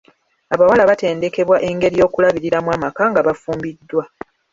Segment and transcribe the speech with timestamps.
[0.53, 4.03] Abawala batendekebwa engeri y'okulabiriramu amaka nga bafumbiddwa.